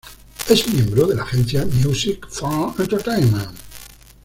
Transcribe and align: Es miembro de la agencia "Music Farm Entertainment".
Es 0.49 0.65
miembro 0.73 1.05
de 1.05 1.13
la 1.13 1.21
agencia 1.21 1.63
"Music 1.63 2.27
Farm 2.27 2.73
Entertainment". 2.79 3.51